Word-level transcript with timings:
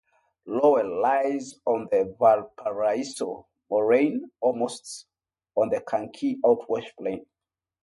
Lowell 0.47 0.99
lies 0.99 1.59
on 1.63 1.87
the 1.91 2.15
Valparaiso 2.17 3.47
Moraine, 3.69 4.31
almost 4.39 5.05
on 5.55 5.69
the 5.69 5.79
Kankakee 5.81 6.39
Outwash 6.43 6.89
Plain. 6.97 7.23